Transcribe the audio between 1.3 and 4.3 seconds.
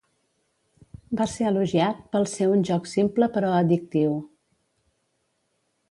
ser elogiat pel ser un joc simple però addictiu.